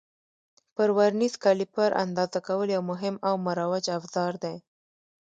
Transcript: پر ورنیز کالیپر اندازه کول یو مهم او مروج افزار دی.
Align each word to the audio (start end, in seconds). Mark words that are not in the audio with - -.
پر 0.75 0.89
ورنیز 0.97 1.33
کالیپر 1.43 1.89
اندازه 2.03 2.39
کول 2.47 2.67
یو 2.75 2.81
مهم 2.91 3.15
او 3.27 3.33
مروج 3.45 3.85
افزار 3.97 4.33
دی. 4.43 4.57